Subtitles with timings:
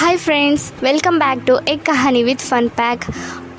[0.00, 3.00] Hi friends welcome back to एक कहानी with fun pack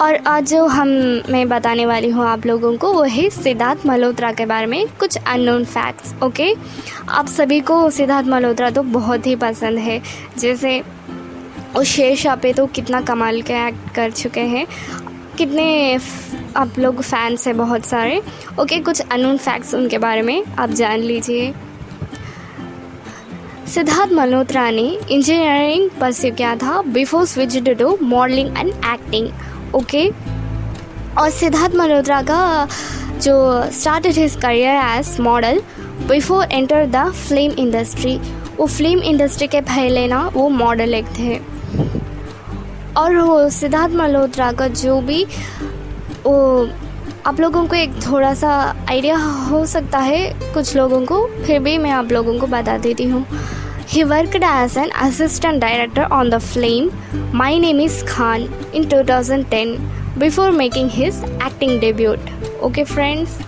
[0.01, 0.87] और आज जो हम,
[1.29, 5.17] मैं बताने वाली हूँ आप लोगों को, वो है सिद्धार्थ मल्होत्रा के बारे में कुछ
[5.17, 6.53] अननोन फैक्ट्स ओके
[7.09, 10.01] आप सभी को सिद्धार्थ मल्होत्रा तो बहुत ही पसंद है।
[10.37, 10.83] जैसे,
[11.77, 14.67] उस शेरशाह पे तो कितना कमाल के एक्ट कर चुके हैं।
[15.37, 15.99] कितने
[16.57, 18.21] आप लोग फैंस हैं बहुत सारे।
[18.59, 21.53] ओके कुछ अननोन फैक्ट्स उनके बारे में आप जान लीजिए।
[23.73, 30.07] सिद्धार्थ मल्होत्रा ने इंजीनियरिंग परस्यू किया था before switch to modelling and acting okay
[31.19, 32.67] और सिद्धार्थ मल्होत्रा का
[33.17, 33.35] जो
[33.71, 35.61] started his career as model
[36.09, 38.17] before enter the film industry
[38.57, 41.39] वो फ़िल्म इंडस्ट्री के पहले ना वो मॉडल एक थे।
[42.97, 45.23] और वो सिद्धार्थ मल्होत्रा का जो भी,
[46.25, 46.67] वो
[47.25, 48.51] आप लोगों को एक थोड़ा सा
[48.89, 49.17] आइडिया
[49.49, 53.25] हो सकता है कुछ लोगों को, फिर भी मैं आप लोगों को बता देती हूँ।
[53.87, 56.91] He worked as an assistant director on the film
[57.33, 59.79] My Name is Khan in 2010
[60.17, 62.17] before making his acting debut.
[62.61, 63.39] Okay, friends?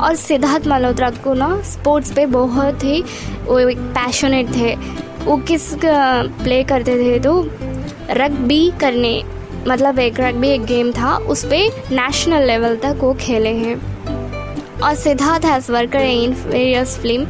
[0.00, 3.02] और सिद्धार्थ मल्होत्रा को ना स्पोर्ट्स पे बहुत ही
[3.46, 4.74] वो एक पैशनेट थे
[5.24, 7.40] वो किस प्ले करते थे तो
[8.10, 9.22] रग्बी करने
[9.68, 13.76] मतलब एक रग्बी एक गेम था, उस पर नेशनल लेवल तक वो खेले हैं
[14.80, 17.26] और Siddharth has worker in various film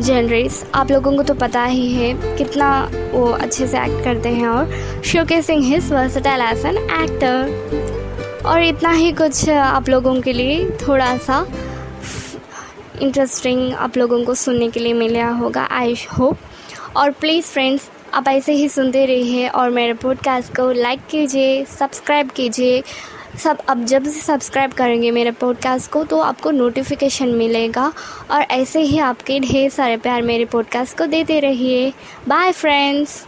[0.00, 2.68] genres आप लोगों को तो पता ही है कितना
[3.12, 4.72] वो अच्छे से एक्ट करते हैं और
[5.04, 11.16] showcasing his versatile as an actor और इतना ही कुछ आप लोगों के लिए थोड़ा
[11.18, 11.46] सा
[13.02, 16.38] इंटरेस्टिंग आप लोगों को सुनने के लिए मिला होगा आई होप
[16.96, 22.30] और प्लीज़ फ्रेंड्स आप ऐसे ही सुनते रहिए और मेरे पॉडकास्ट को लाइक कीजिए सब्सक्राइब
[22.30, 22.82] कीजिए।
[23.44, 27.92] सब अब जब से सब्सक्राइब करेंगे मेरे पॉडकास्ट को तो आपको नोटिफिकेशन मिलेगा।
[28.30, 31.92] और ऐसे ही आपके ढेर सारे प्यार मेरे पॉडकास्ट को देते रहिए।
[32.28, 33.24] Bye friends